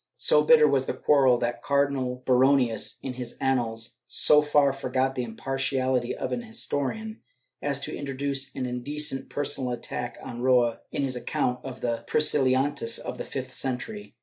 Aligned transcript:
So 0.17 0.43
bitter 0.43 0.67
was 0.67 0.87
the 0.87 0.95
quarrel 0.95 1.37
that 1.37 1.61
Cardinal 1.61 2.23
Baronius, 2.25 2.97
in 3.03 3.13
his 3.13 3.37
Annals, 3.39 3.97
so 4.07 4.41
far 4.41 4.73
forgot 4.73 5.13
the 5.13 5.21
impartiality 5.23 6.15
of 6.17 6.31
an 6.31 6.41
historian 6.41 7.21
as 7.61 7.79
to 7.81 7.95
introduce 7.95 8.49
an 8.55 8.65
indecent 8.65 9.29
personal 9.29 9.69
attack 9.69 10.17
on 10.23 10.41
Roa 10.41 10.79
in 10.91 11.03
his 11.03 11.15
account 11.15 11.63
of 11.63 11.81
the 11.81 12.03
Priscil 12.07 12.45
lianists 12.45 12.97
of 12.97 13.19
the 13.19 13.23
fifth 13.25 13.53
century. 13.53 14.15